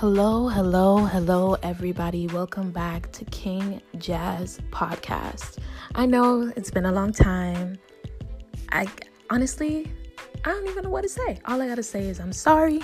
[0.00, 2.26] Hello, hello, hello, everybody.
[2.26, 5.58] Welcome back to King Jazz Podcast.
[5.94, 7.76] I know it's been a long time.
[8.72, 8.86] I
[9.28, 9.92] honestly,
[10.42, 11.38] I don't even know what to say.
[11.44, 12.80] All I gotta say is I'm sorry,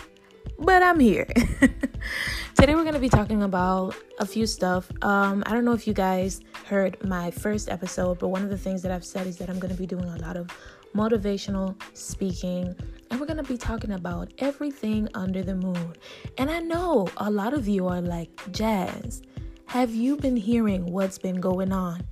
[0.59, 1.25] but I'm here.
[2.55, 4.93] Today we're gonna be talking about a few stuff.
[5.01, 8.59] Um, I don't know if you guys heard my first episode, but one of the
[8.59, 10.51] things that I've said is that I'm gonna be doing a lot of
[10.97, 12.75] motivational speaking
[13.11, 15.95] and we're going to be talking about everything under the moon.
[16.39, 19.23] And I know a lot of you are like, Jazz,
[19.67, 22.03] have you been hearing what's been going on?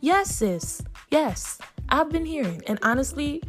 [0.00, 0.82] Yes, sis.
[1.10, 2.62] Yes, I've been hearing.
[2.66, 3.42] And honestly,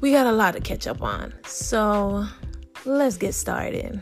[0.00, 1.34] we got a lot to catch up on.
[1.44, 2.26] So
[2.84, 4.00] let's get started.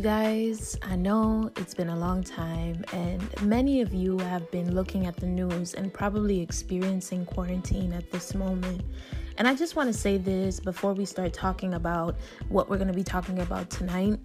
[0.00, 4.74] You guys, I know it's been a long time, and many of you have been
[4.74, 8.80] looking at the news and probably experiencing quarantine at this moment.
[9.36, 12.16] And I just want to say this before we start talking about
[12.48, 14.18] what we're going to be talking about tonight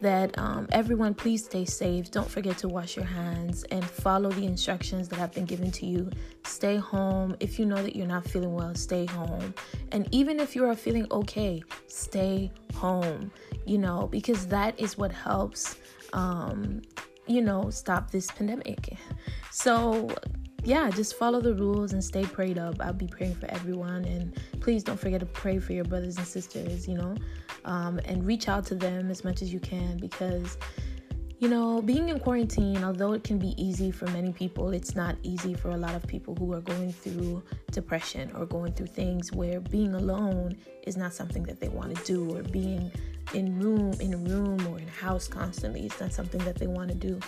[0.00, 2.10] that um, everyone please stay safe.
[2.10, 5.86] Don't forget to wash your hands and follow the instructions that have been given to
[5.86, 6.10] you.
[6.44, 7.36] Stay home.
[7.40, 9.54] If you know that you're not feeling well stay home.
[9.92, 13.30] And even if you are feeling okay stay home
[13.66, 15.76] you know because that is what helps
[16.12, 16.82] um,
[17.26, 18.96] you know stop this pandemic.
[19.50, 20.08] So
[20.64, 22.76] yeah, just follow the rules and stay prayed up.
[22.80, 24.04] I'll be praying for everyone.
[24.04, 27.14] And please don't forget to pray for your brothers and sisters, you know,
[27.66, 30.56] um, and reach out to them as much as you can because,
[31.38, 35.16] you know, being in quarantine, although it can be easy for many people, it's not
[35.22, 39.32] easy for a lot of people who are going through depression or going through things
[39.32, 40.56] where being alone
[40.86, 42.90] is not something that they want to do or being
[43.34, 46.68] in room in a room or in a house constantly it's not something that they
[46.68, 47.18] want to do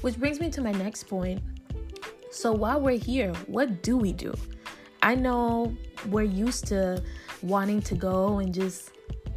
[0.00, 1.40] which brings me to my next point
[2.36, 4.34] so while we're here, what do we do?
[5.02, 5.74] I know
[6.08, 7.02] we're used to
[7.40, 8.90] wanting to go and just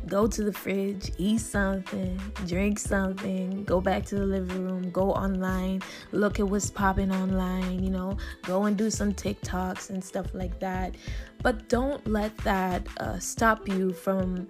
[0.10, 5.12] go to the fridge, eat something, drink something, go back to the living room, go
[5.12, 5.82] online,
[6.12, 10.60] look at what's popping online, you know, go and do some TikToks and stuff like
[10.60, 10.96] that.
[11.42, 14.48] But don't let that uh, stop you from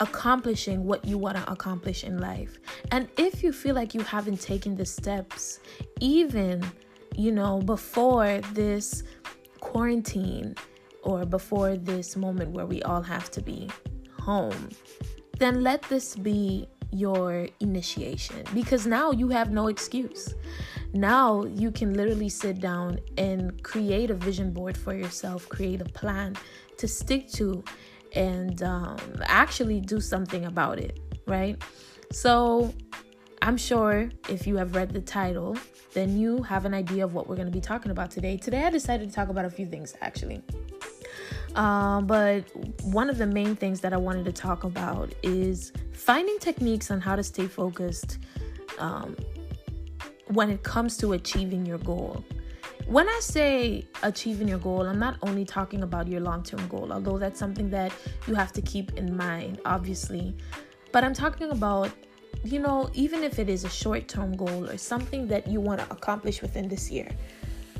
[0.00, 2.58] accomplishing what you want to accomplish in life.
[2.90, 5.60] And if you feel like you haven't taken the steps,
[6.00, 6.64] even
[7.16, 9.02] you know, before this
[9.60, 10.54] quarantine
[11.02, 13.68] or before this moment where we all have to be
[14.22, 14.68] home,
[15.38, 20.34] then let this be your initiation because now you have no excuse.
[20.92, 25.86] Now you can literally sit down and create a vision board for yourself, create a
[26.00, 26.36] plan
[26.76, 27.64] to stick to,
[28.14, 31.56] and um, actually do something about it, right?
[32.12, 32.74] So
[33.40, 35.56] I'm sure if you have read the title,
[35.94, 38.36] then you have an idea of what we're going to be talking about today.
[38.36, 40.42] Today, I decided to talk about a few things actually.
[41.54, 42.44] Um, but
[42.84, 47.00] one of the main things that I wanted to talk about is finding techniques on
[47.00, 48.18] how to stay focused
[48.78, 49.16] um,
[50.28, 52.24] when it comes to achieving your goal.
[52.86, 56.92] When I say achieving your goal, I'm not only talking about your long term goal,
[56.92, 57.92] although that's something that
[58.26, 60.34] you have to keep in mind, obviously.
[60.90, 61.90] But I'm talking about
[62.44, 65.80] you know, even if it is a short term goal or something that you want
[65.80, 67.08] to accomplish within this year.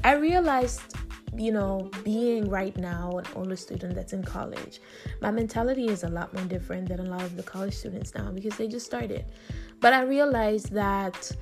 [0.05, 0.95] I realized,
[1.37, 4.81] you know, being right now an older student that's in college,
[5.21, 8.31] my mentality is a lot more different than a lot of the college students now
[8.31, 9.25] because they just started.
[9.81, 11.33] But I realized that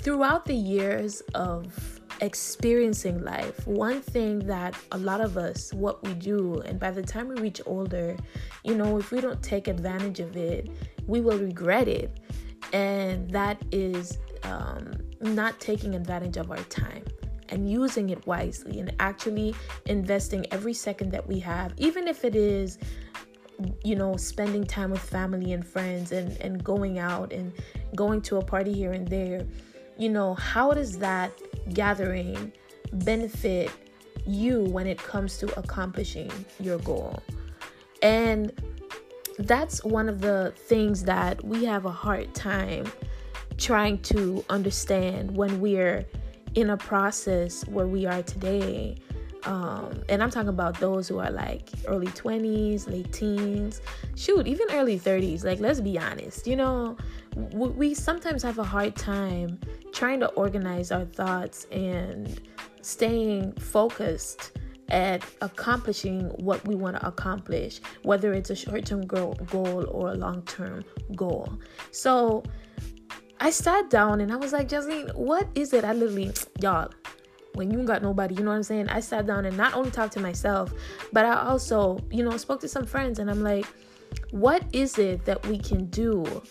[0.00, 6.14] throughout the years of experiencing life, one thing that a lot of us, what we
[6.14, 8.16] do, and by the time we reach older,
[8.64, 10.70] you know, if we don't take advantage of it,
[11.06, 12.20] we will regret it.
[12.72, 17.04] And that is um, not taking advantage of our time
[17.48, 19.54] and using it wisely and actually
[19.86, 22.78] investing every second that we have, even if it is
[23.84, 27.52] you know spending time with family and friends and and going out and
[27.94, 29.46] going to a party here and there
[29.96, 31.30] you know how does that
[31.72, 32.52] gathering
[32.94, 33.70] benefit
[34.26, 36.30] you when it comes to accomplishing
[36.60, 37.22] your goal?
[38.02, 38.52] And
[39.38, 42.90] that's one of the things that we have a hard time
[43.56, 46.04] trying to understand when we're
[46.54, 48.96] in a process where we are today.
[49.44, 53.82] Um, and I'm talking about those who are like early 20s, late teens,
[54.16, 55.44] shoot, even early 30s.
[55.44, 56.96] Like, let's be honest, you know,
[57.52, 59.58] we, we sometimes have a hard time
[59.92, 62.40] trying to organize our thoughts and
[62.80, 64.52] staying focused
[64.88, 70.14] at accomplishing what we want to accomplish, whether it's a short term goal, or a
[70.14, 70.84] long term
[71.14, 71.52] goal.
[71.90, 72.42] So,
[73.40, 75.84] I sat down and I was like, Jasmine, what is it?
[75.84, 76.90] I literally, y'all,
[77.54, 78.88] when you got nobody, you know what I'm saying?
[78.88, 80.72] I sat down and not only talked to myself,
[81.12, 83.66] but I also, you know, spoke to some friends and I'm like,
[84.30, 86.42] what is it that we can do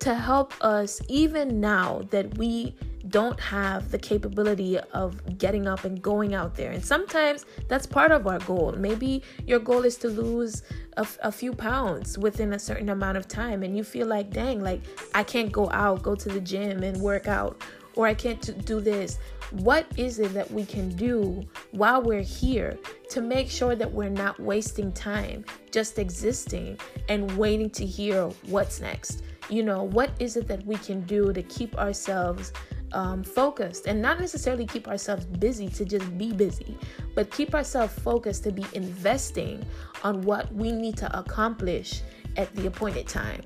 [0.00, 2.74] to help us even now that we
[3.08, 6.72] don't have the capability of getting up and going out there.
[6.72, 8.74] And sometimes that's part of our goal.
[8.76, 10.62] Maybe your goal is to lose
[10.96, 14.60] a, a, few pounds within a certain amount of time, and you feel like, dang,
[14.60, 14.82] like
[15.14, 17.62] I can't go out, go to the gym and work out,
[17.94, 19.18] or I can't do this.
[19.50, 22.78] What is it that we can do while we're here
[23.10, 26.78] to make sure that we're not wasting time just existing
[27.08, 29.22] and waiting to hear what's next?
[29.48, 32.52] You know, what is it that we can do to keep ourselves
[32.92, 36.76] um, focused and not necessarily keep ourselves busy to just be busy,
[37.14, 39.64] but keep ourselves focused to be investing
[40.04, 42.02] on what we need to accomplish
[42.36, 43.42] at the appointed time.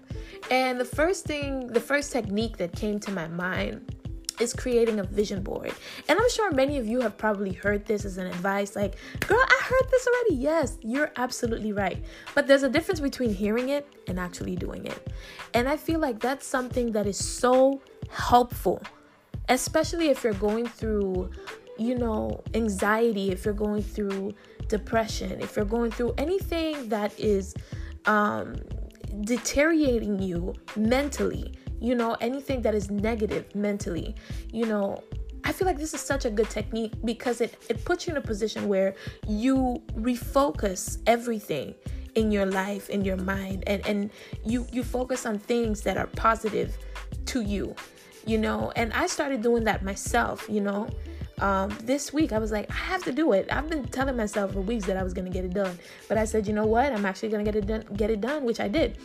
[0.50, 3.94] And the first thing, the first technique that came to my mind
[4.40, 5.72] is creating a vision board.
[6.08, 9.38] And I'm sure many of you have probably heard this as an advice like, girl,
[9.40, 10.34] I heard this already.
[10.36, 12.02] Yes, you're absolutely right.
[12.34, 15.12] But there's a difference between hearing it and actually doing it.
[15.54, 17.80] And I feel like that's something that is so
[18.10, 18.82] helpful
[19.48, 21.30] especially if you're going through,
[21.78, 24.34] you know, anxiety, if you're going through
[24.68, 27.54] depression, if you're going through anything that is
[28.06, 28.56] um,
[29.22, 34.14] deteriorating you mentally, you know, anything that is negative mentally,
[34.52, 35.02] you know,
[35.44, 38.16] I feel like this is such a good technique because it, it puts you in
[38.16, 38.94] a position where
[39.26, 41.74] you refocus everything
[42.14, 44.10] in your life, in your mind, and, and
[44.44, 46.76] you, you focus on things that are positive
[47.26, 47.74] to you
[48.26, 50.88] you know, and I started doing that myself, you know.
[51.38, 53.48] Um, this week I was like, I have to do it.
[53.50, 55.76] I've been telling myself for weeks that I was gonna get it done,
[56.08, 56.92] but I said, you know what?
[56.92, 57.84] I'm actually gonna get it done.
[57.96, 58.98] Get it done, which I did.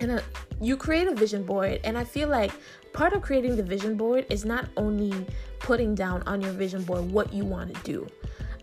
[0.00, 0.20] And uh,
[0.60, 2.52] you create a vision board, and I feel like
[2.92, 5.26] part of creating the vision board is not only
[5.58, 8.06] putting down on your vision board what you want to do.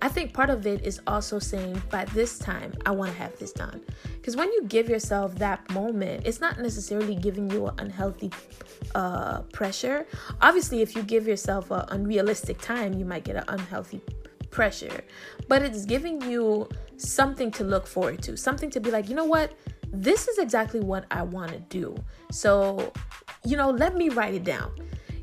[0.06, 3.40] I think part of it is also saying, by this time, I want to have
[3.40, 3.82] this done.
[4.14, 8.30] Because when you give yourself that moment, it's not necessarily giving you an unhealthy
[8.94, 10.06] uh, pressure.
[10.44, 14.00] Obviously, if you give yourself an unrealistic time, you might get an unhealthy
[14.52, 15.04] pressure.
[15.48, 19.26] But it's giving you something to look forward to, something to be like, you know
[19.26, 19.54] what?
[19.92, 21.96] This is exactly what I want to do.
[22.30, 22.94] So,
[23.44, 24.72] you know, let me write it down.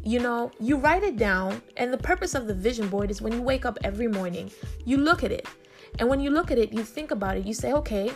[0.04, 3.32] You know, you write it down, and the purpose of the vision board is when
[3.32, 4.50] you wake up every morning,
[4.84, 5.46] you look at it.
[5.99, 7.44] And when you look at it, you think about it.
[7.44, 8.10] You say, okay,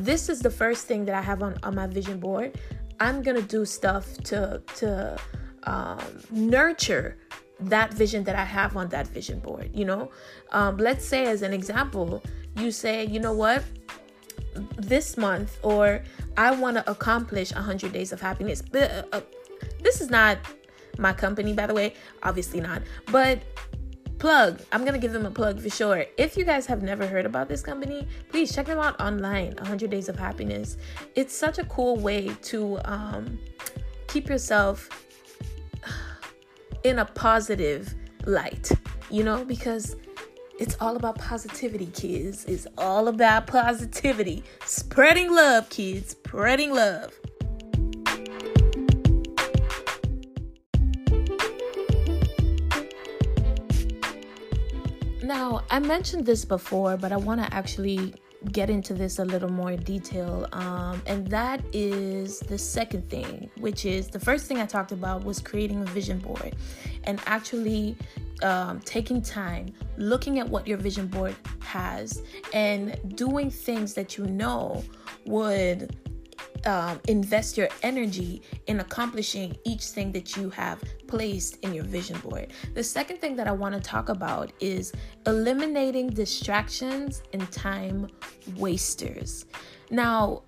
[0.00, 2.58] this is the first thing that I have on, on my vision board.
[3.00, 5.18] I'm gonna do stuff to to
[5.64, 6.00] um,
[6.30, 7.18] nurture
[7.60, 9.70] that vision that I have on that vision board.
[9.74, 10.10] You know,
[10.52, 12.22] um, let's say as an example,
[12.56, 13.64] you say, you know what,
[14.76, 16.02] this month, or
[16.36, 18.62] I want to accomplish 100 days of happiness.
[18.74, 19.20] Uh, uh,
[19.82, 20.38] this is not
[20.98, 21.94] my company, by the way.
[22.22, 22.82] Obviously not.
[23.10, 23.40] But
[24.18, 26.06] plug i'm gonna give them a plug for sure.
[26.16, 29.90] If you guys have never heard about this company please check them out online 100
[29.90, 30.78] days of happiness.
[31.14, 33.38] It's such a cool way to um,
[34.06, 34.88] keep yourself
[36.84, 37.94] in a positive
[38.24, 38.72] light
[39.10, 39.96] you know because
[40.58, 42.46] it's all about positivity kids.
[42.46, 44.42] It's all about positivity.
[44.64, 46.12] Spreading love kids.
[46.12, 47.12] Spreading love
[55.26, 58.14] Now, I mentioned this before, but I want to actually
[58.52, 60.46] get into this a little more detail.
[60.52, 65.24] Um, and that is the second thing, which is the first thing I talked about
[65.24, 66.54] was creating a vision board
[67.02, 67.96] and actually
[68.44, 74.26] um, taking time, looking at what your vision board has, and doing things that you
[74.26, 74.84] know
[75.24, 75.96] would
[76.64, 82.18] um, invest your energy in accomplishing each thing that you have placed in your vision
[82.20, 82.52] board.
[82.74, 84.92] The second thing that I want to talk about is
[85.26, 88.08] eliminating distractions and time
[88.56, 89.46] wasters.
[89.90, 90.42] Now,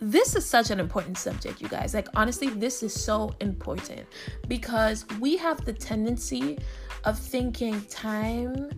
[0.00, 1.94] this is such an important subject, you guys.
[1.94, 4.06] Like, honestly, this is so important
[4.48, 6.58] because we have the tendency
[7.04, 8.70] of thinking time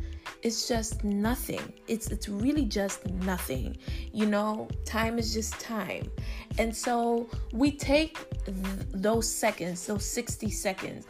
[0.47, 1.73] is just nothing.
[1.89, 3.77] It's it's really just nothing.
[4.13, 6.09] You know, time is just time.
[6.59, 8.57] And so we take th-
[8.93, 11.07] those seconds, those 60 seconds,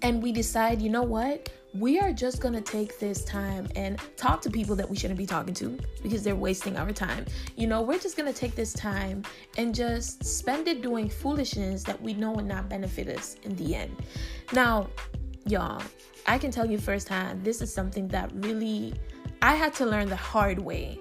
[0.00, 1.50] and we decide, you know what?
[1.74, 5.26] We are just gonna take this time and talk to people that we shouldn't be
[5.26, 7.26] talking to because they're wasting our time.
[7.56, 9.22] You know, we're just gonna take this time
[9.58, 13.76] and just spend it doing foolishness that we know will not benefit us in the
[13.76, 13.94] end.
[14.54, 14.88] Now,
[15.46, 15.82] y'all,
[16.26, 18.94] I can tell you firsthand, this is something that really
[19.42, 21.00] I had to learn the hard way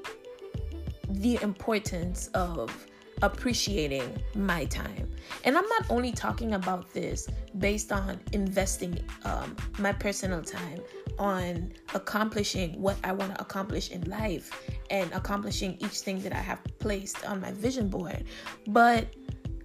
[1.09, 2.87] the importance of
[3.21, 5.11] appreciating my time.
[5.43, 10.81] And I'm not only talking about this based on investing um, my personal time
[11.17, 14.51] on accomplishing what I want to accomplish in life
[14.89, 18.23] and accomplishing each thing that I have placed on my vision board,
[18.67, 19.13] but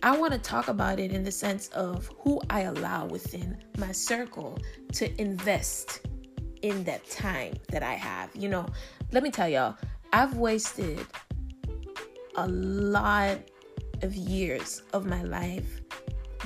[0.04, 3.90] I want to talk about it in the sense of who I allow within my
[3.90, 4.58] circle
[4.92, 6.06] to invest
[6.60, 8.28] in that time that I have.
[8.36, 8.66] You know,
[9.12, 9.78] let me tell y'all,
[10.12, 11.06] I've wasted
[12.34, 13.38] a lot
[14.02, 15.80] of years of my life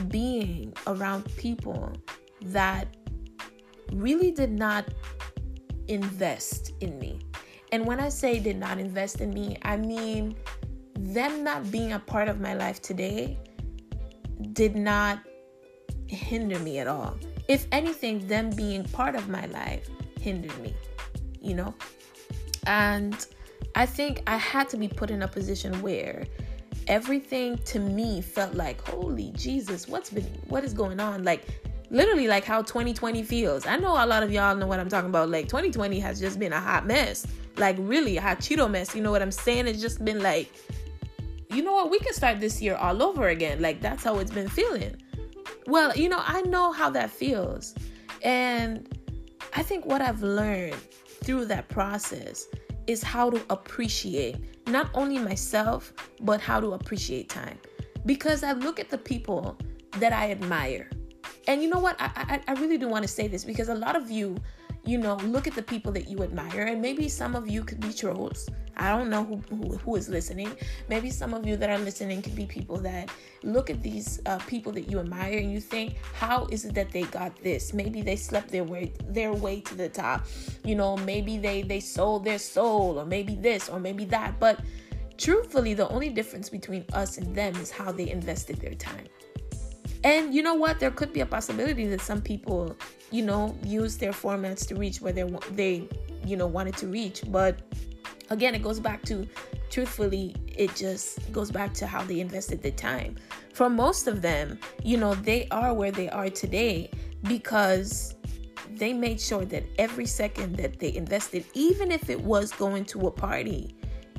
[0.07, 1.93] being around people
[2.43, 2.87] that
[3.93, 4.87] really did not
[5.89, 7.19] invest in me.
[7.73, 10.37] And when I say did not invest in me, I mean
[10.95, 13.37] them not being a part of my life today
[14.53, 15.21] did not
[16.07, 17.17] hinder me at all.
[17.49, 19.89] If anything, them being part of my life
[20.21, 20.75] hindered me,
[21.41, 21.75] you know?
[22.67, 23.27] And
[23.75, 26.27] I think I had to be put in a position where
[26.87, 31.25] everything to me felt like, holy Jesus, what's been, what is going on?
[31.25, 31.47] Like,
[31.91, 33.67] literally, like how 2020 feels.
[33.67, 35.31] I know a lot of y'all know what I'm talking about.
[35.31, 37.27] Like, 2020 has just been a hot mess.
[37.57, 38.95] Like, really, a hot Cheeto mess.
[38.95, 39.67] You know what I'm saying?
[39.67, 40.51] It's just been like,
[41.51, 41.91] you know what?
[41.91, 43.61] We can start this year all over again.
[43.61, 44.97] Like, that's how it's been feeling.
[45.67, 47.75] Well, you know, I know how that feels.
[48.23, 48.89] And
[49.55, 50.77] I think what I've learned
[51.23, 52.47] through that process
[52.87, 57.59] is how to appreciate not only myself, but how to appreciate time.
[58.07, 59.59] Because I look at the people
[59.99, 60.91] that I admire.
[61.47, 61.97] And you know what?
[61.99, 64.37] I, I, I really do want to say this because a lot of you,
[64.89, 67.79] you know, look at the people that you admire, and maybe some of you could
[67.79, 68.49] be trolls.
[68.79, 70.51] I don't know who, who, who is listening.
[70.89, 73.11] Maybe some of you that are listening could be people that
[73.43, 76.91] look at these uh, people that you admire and you think, how is it that
[76.91, 77.75] they got this?
[77.75, 80.27] Maybe they slept their way their way to the top.
[80.65, 84.41] You know, maybe they they sold their soul, or maybe this, or maybe that.
[84.41, 84.61] But
[85.19, 89.07] truthfully, the only difference between us and them is how they invested their time.
[90.05, 90.79] And you know what?
[90.81, 92.77] There could be a possibility that some people,
[93.11, 95.89] you know, use their formats to reach where they they,
[96.25, 97.61] you know, wanted to reach, but
[98.31, 99.27] again, it goes back to
[99.71, 103.17] truthfully, it just goes back to how they invested the time.
[103.53, 106.91] For most of them, you know, they are where they are today
[107.25, 108.15] because
[108.77, 113.07] they made sure that every second that they invested, even if it was going to
[113.09, 113.75] a party,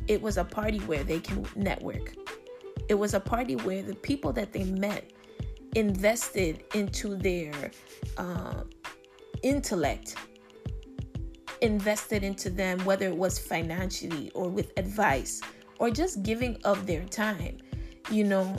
[0.07, 2.15] it was a party where they can network.
[2.89, 5.11] It was a party where the people that they met
[5.75, 7.71] invested into their
[8.17, 8.63] uh,
[9.43, 10.15] intellect
[11.61, 15.41] invested into them, whether it was financially or with advice
[15.79, 17.57] or just giving of their time,
[18.11, 18.55] you know,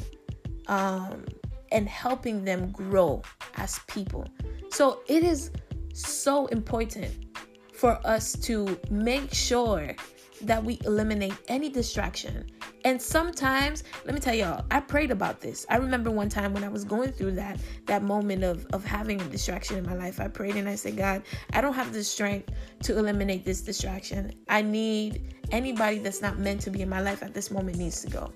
[0.66, 1.24] um,
[1.72, 3.22] and helping them grow
[3.54, 4.26] as people.
[4.70, 5.50] So it is
[5.92, 7.26] so important
[7.74, 9.94] for us to make sure
[10.42, 12.46] that we eliminate any distraction
[12.84, 15.66] and sometimes, let me tell y'all, I prayed about this.
[15.68, 19.20] I remember one time when I was going through that that moment of of having
[19.20, 20.20] a distraction in my life.
[20.20, 21.22] I prayed and I said, God,
[21.52, 22.50] I don't have the strength
[22.84, 24.32] to eliminate this distraction.
[24.48, 28.00] I need anybody that's not meant to be in my life at this moment needs
[28.02, 28.32] to go.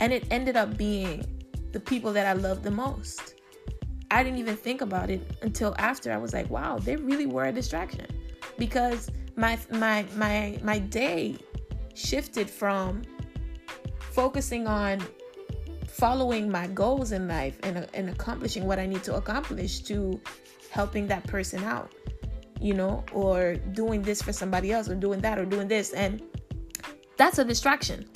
[0.00, 1.24] And it ended up being
[1.72, 3.34] the people that I loved the most.
[4.10, 7.46] I didn't even think about it until after I was like, wow, they really were
[7.46, 8.06] a distraction.
[8.58, 11.36] Because my my my my day
[11.94, 13.02] shifted from
[14.14, 15.02] focusing on
[15.88, 20.20] following my goals in life and, and accomplishing what I need to accomplish to
[20.70, 21.92] helping that person out,
[22.60, 25.92] you know, or doing this for somebody else or doing that or doing this.
[25.92, 26.22] And
[27.16, 28.08] that's a distraction.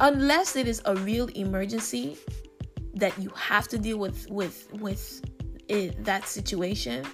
[0.00, 2.16] Unless it is a real emergency
[2.94, 5.22] that you have to deal with with with
[5.68, 7.04] it, that situation,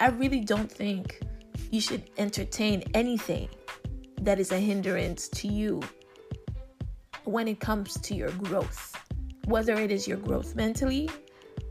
[0.00, 1.20] I really don't think
[1.70, 3.48] you should entertain anything
[4.20, 5.80] that is a hindrance to you
[7.24, 8.94] when it comes to your growth,
[9.46, 11.08] whether it is your growth mentally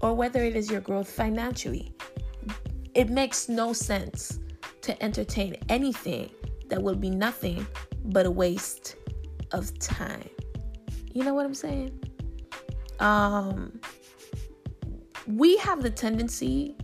[0.01, 1.93] or whether it is your growth financially.
[2.93, 4.39] It makes no sense
[4.81, 6.29] to entertain anything
[6.69, 7.65] that will be nothing
[8.05, 8.95] but a waste
[9.51, 10.29] of time.
[11.13, 11.99] You know what I'm saying?
[12.99, 13.79] Um,
[15.27, 16.75] we have the tendency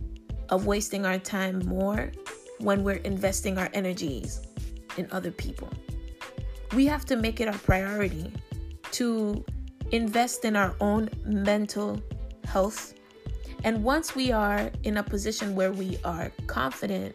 [0.48, 2.12] of wasting our time more
[2.58, 4.40] when we're investing our energies
[4.96, 5.68] in other people.
[6.74, 8.32] We have to make it our priority
[8.92, 9.44] to
[9.92, 12.00] invest in our own mental
[12.44, 12.94] health.
[13.64, 17.14] And once we are in a position where we are confident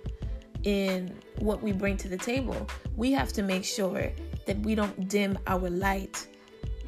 [0.64, 4.12] in what we bring to the table, we have to make sure
[4.46, 6.28] that we don't dim our light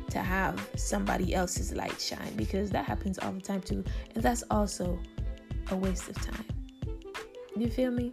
[0.10, 3.84] to have somebody else's light shine because that happens all the time too.
[4.16, 5.00] And that's also
[5.70, 6.46] a waste of time.
[7.56, 8.12] You feel me?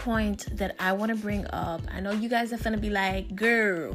[0.00, 3.34] Point that I want to bring up, I know you guys are gonna be like,
[3.34, 3.94] girl,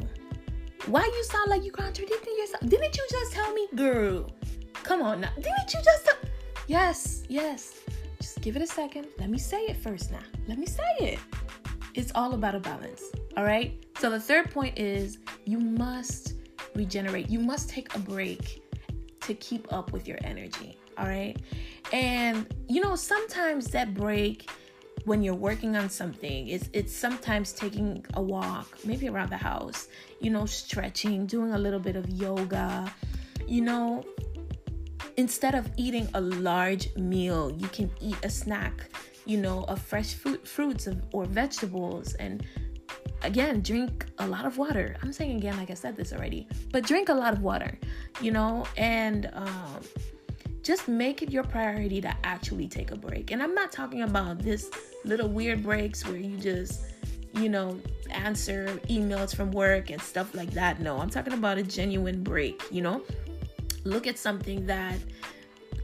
[0.86, 2.60] why you sound like you contradicting yourself?
[2.68, 4.30] Didn't you just tell me, girl?
[4.84, 5.30] Come on now.
[5.34, 6.30] Didn't you just tell-
[6.68, 7.80] Yes, yes.
[8.20, 9.06] Just give it a second.
[9.18, 10.22] Let me say it first now.
[10.46, 11.18] Let me say it.
[11.94, 13.02] It's all about a balance.
[13.36, 13.84] All right?
[13.98, 16.34] So the third point is you must
[16.74, 17.28] regenerate.
[17.28, 18.62] You must take a break
[19.22, 20.78] to keep up with your energy.
[20.98, 21.36] All right?
[21.92, 24.48] And you know, sometimes that break
[25.06, 29.88] when you're working on something it's it's sometimes taking a walk maybe around the house
[30.20, 32.92] you know stretching doing a little bit of yoga
[33.46, 34.04] you know.
[35.16, 38.90] Instead of eating a large meal you can eat a snack
[39.24, 42.44] you know of fresh fruit, fruits or vegetables and
[43.22, 44.96] again drink a lot of water.
[45.02, 47.78] I'm saying again like i said this already but drink a lot of water
[48.20, 49.80] you know and um
[50.66, 53.30] just make it your priority to actually take a break.
[53.30, 54.68] And I'm not talking about this
[55.04, 56.82] little weird breaks where you just,
[57.34, 57.78] you know,
[58.10, 60.80] answer emails from work and stuff like that.
[60.80, 63.00] No, I'm talking about a genuine break, you know?
[63.84, 64.98] Look at something that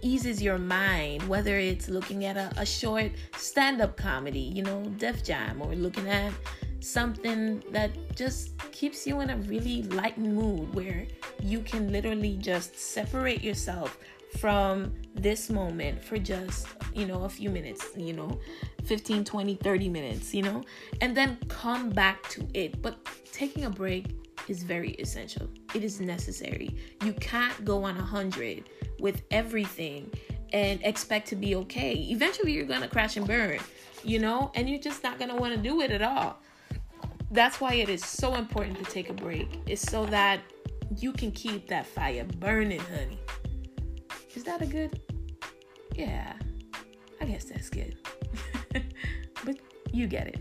[0.01, 4.83] eases your mind, whether it's looking at a, a short stand up comedy, you know,
[4.99, 6.33] Def Jam, or looking at
[6.81, 11.07] something that just keeps you in a really light mood where
[11.41, 13.97] you can literally just separate yourself
[14.39, 18.41] from this moment for just, you know, a few minutes, you know,
[18.85, 20.63] 15, 20, 30 minutes, you know,
[21.01, 22.81] and then come back to it.
[22.83, 22.99] But
[23.33, 24.17] taking a break
[24.49, 25.49] is very essential.
[25.75, 26.77] It is necessary.
[27.05, 28.65] You can't go on a hundred
[28.99, 30.11] with everything
[30.53, 31.95] and expect to be okay.
[32.11, 33.59] Eventually, you're gonna crash and burn,
[34.03, 36.39] you know, and you're just not gonna want to do it at all.
[37.31, 39.49] That's why it is so important to take a break.
[39.67, 40.41] It's so that
[40.99, 43.19] you can keep that fire burning, honey.
[44.35, 44.99] Is that a good?
[45.95, 46.33] Yeah,
[47.21, 47.99] I guess that's good.
[49.45, 49.57] but
[49.93, 50.41] you get it.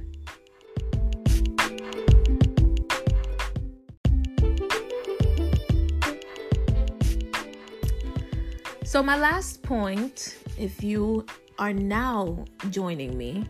[8.85, 11.25] So, my last point, if you
[11.59, 13.46] are now joining me,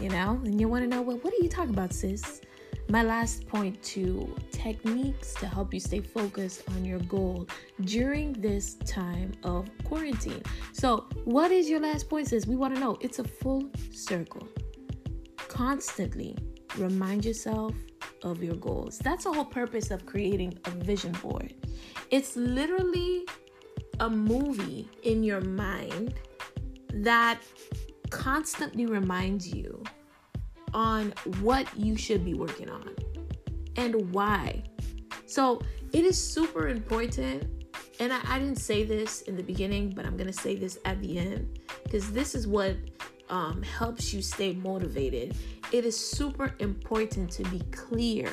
[0.00, 2.40] you know, and you want to know, well, what are you talking about, sis?
[2.90, 7.46] My last point to techniques to help you stay focused on your goal
[7.82, 10.42] during this time of quarantine.
[10.72, 12.48] So, what is your last point, sis?
[12.48, 12.98] We want to know.
[13.00, 14.48] It's a full circle.
[15.36, 16.36] Constantly
[16.78, 17.76] remind yourself
[18.24, 18.98] of your goals.
[18.98, 21.54] That's the whole purpose of creating a vision board.
[22.10, 23.24] It's literally
[24.00, 26.14] a movie in your mind
[26.92, 27.38] that
[28.10, 29.80] constantly reminds you
[30.74, 32.94] on what you should be working on
[33.76, 34.62] and why.
[35.26, 37.44] So it is super important.
[37.98, 40.78] And I, I didn't say this in the beginning, but I'm going to say this
[40.84, 42.76] at the end because this is what
[43.28, 45.36] um, helps you stay motivated.
[45.72, 48.28] It is super important to be clear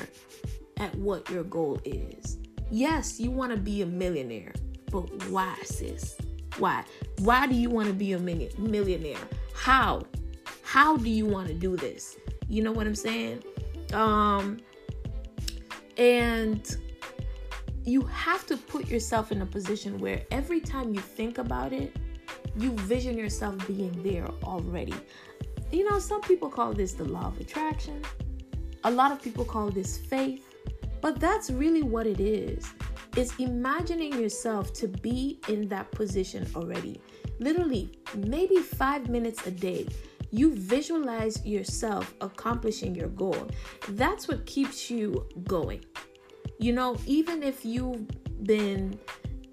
[0.78, 2.38] at what your goal is.
[2.70, 4.52] Yes, you want to be a millionaire,
[4.90, 6.16] but why, sis?
[6.58, 6.84] Why?
[7.20, 9.16] Why do you want to be a million- millionaire?
[9.54, 10.02] How?
[10.68, 12.18] How do you want to do this?
[12.46, 13.42] You know what I'm saying?
[13.94, 14.58] Um,
[15.96, 16.76] and
[17.86, 21.96] you have to put yourself in a position where every time you think about it,
[22.58, 24.92] you vision yourself being there already.
[25.72, 28.04] You know, some people call this the law of attraction,
[28.84, 30.44] a lot of people call this faith,
[31.00, 32.70] but that's really what it is.
[33.16, 37.00] is imagining yourself to be in that position already.
[37.40, 39.88] Literally, maybe five minutes a day
[40.30, 43.48] you visualize yourself accomplishing your goal.
[43.90, 45.84] That's what keeps you going.
[46.58, 48.06] You know, even if you've
[48.44, 48.98] been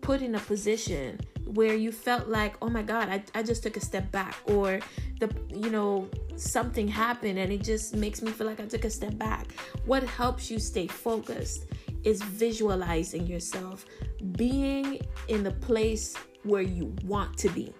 [0.01, 3.77] put in a position where you felt like, oh my God, I, I just took
[3.77, 4.79] a step back, or
[5.19, 8.89] the, you know, something happened and it just makes me feel like I took a
[8.89, 9.53] step back.
[9.85, 11.67] What helps you stay focused
[12.03, 13.85] is visualizing yourself
[14.33, 17.73] being in the place where you want to be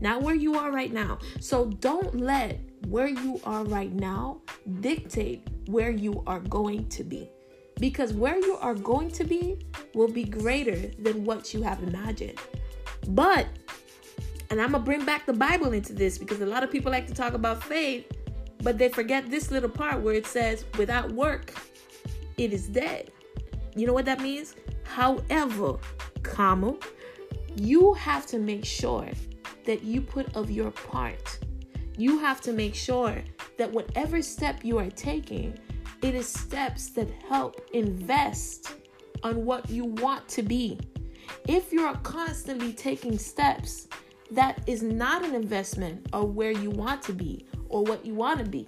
[0.00, 1.18] not where you are right now.
[1.40, 2.58] So don't let
[2.88, 4.40] where you are right now
[4.80, 7.30] dictate where you are going to be.
[7.78, 9.58] Because where you are going to be
[9.94, 12.38] will be greater than what you have imagined.
[13.08, 13.46] But,
[14.50, 16.92] and I'm going to bring back the Bible into this because a lot of people
[16.92, 18.06] like to talk about faith,
[18.62, 21.54] but they forget this little part where it says, without work,
[22.36, 23.10] it is dead.
[23.74, 24.56] You know what that means?
[24.84, 25.78] However,
[26.22, 26.76] comma,
[27.56, 29.08] you have to make sure
[29.70, 31.38] that you put of your part.
[31.96, 33.22] You have to make sure
[33.56, 35.56] that whatever step you are taking,
[36.02, 38.74] it is steps that help invest
[39.22, 40.76] on what you want to be.
[41.46, 43.86] If you're constantly taking steps
[44.32, 48.40] that is not an investment of where you want to be or what you want
[48.40, 48.66] to be,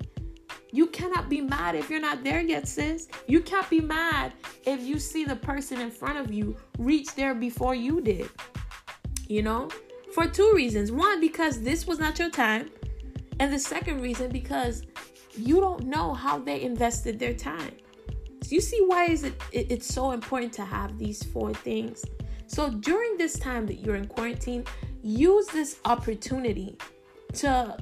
[0.75, 3.07] You cannot be mad if you're not there yet, sis.
[3.27, 4.33] You can't be mad
[4.65, 8.31] if you see the person in front of you reach there before you did.
[9.29, 9.69] You know?
[10.15, 10.93] For two reasons.
[10.93, 12.71] One, because this was not your time.
[13.41, 14.83] And the second reason, because
[15.37, 17.73] you don't know how they invested their time.
[18.43, 22.05] So you see why is it, it it's so important to have these four things.
[22.47, 24.65] So during this time that you're in quarantine,
[25.03, 26.77] use this opportunity
[27.35, 27.77] to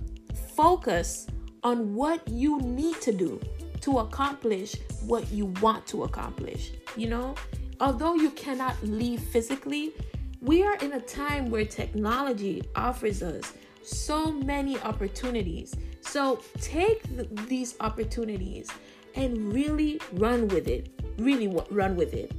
[0.54, 1.26] focus
[1.64, 3.40] on what you need to do
[3.80, 6.72] to accomplish what you want to accomplish.
[6.96, 7.34] You know,
[7.80, 9.94] although you cannot leave physically,
[10.40, 15.74] we are in a time where technology offers us so many opportunities.
[16.00, 18.68] So take th- these opportunities
[19.14, 20.88] and really run with it.
[21.18, 22.32] Really w- run with it.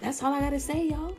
[0.00, 1.16] That's all I gotta say, y'all.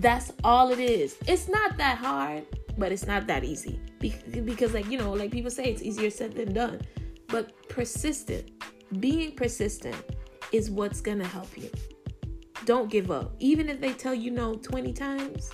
[0.00, 1.16] That's all it is.
[1.26, 2.44] It's not that hard,
[2.78, 3.80] but it's not that easy.
[3.98, 4.14] Be-
[4.44, 6.80] because, like, you know, like people say, it's easier said than done.
[7.28, 8.50] But persistent,
[9.00, 9.96] being persistent
[10.52, 11.70] is what's gonna help you.
[12.64, 13.34] Don't give up.
[13.38, 15.50] Even if they tell you no 20 times,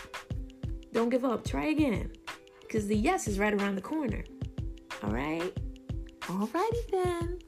[0.93, 1.45] don't give up.
[1.45, 2.13] Try again.
[2.61, 4.25] Because the yes is right around the corner.
[5.03, 5.53] All right?
[6.21, 7.39] Alrighty then.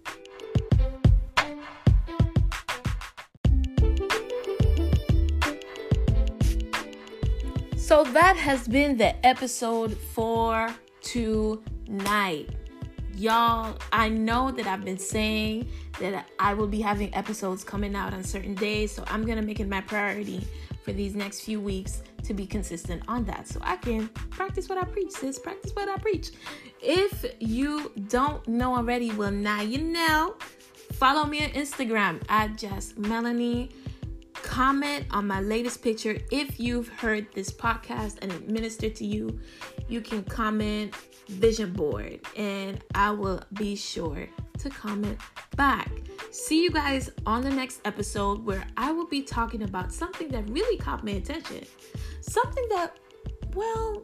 [7.77, 12.49] So that has been the episode for tonight.
[13.23, 15.69] Y'all, I know that I've been saying
[16.01, 19.61] that I will be having episodes coming out on certain days, so I'm gonna make
[19.61, 20.45] it my priority
[20.83, 24.77] for these next few weeks to be consistent on that so I can practice what
[24.77, 25.39] I preach, sis.
[25.39, 26.31] Practice what I preach.
[26.83, 30.35] If you don't know already, well, now you know.
[30.95, 33.71] Follow me on Instagram at just Melanie
[34.35, 39.39] comment on my latest picture if you've heard this podcast and it ministered to you
[39.89, 40.93] you can comment
[41.29, 45.19] vision board and i will be sure to comment
[45.57, 45.91] back
[46.31, 50.49] see you guys on the next episode where i will be talking about something that
[50.51, 51.65] really caught my attention
[52.21, 52.97] something that
[53.55, 54.03] well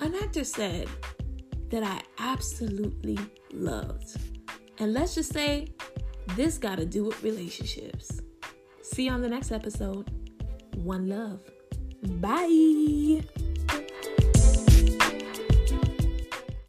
[0.00, 0.88] an actor said
[1.70, 3.18] that i absolutely
[3.52, 4.16] loved
[4.78, 5.66] and let's just say
[6.36, 8.20] this got to do with relationships
[8.86, 10.10] See you on the next episode.
[10.76, 11.40] One love.
[12.20, 13.24] Bye.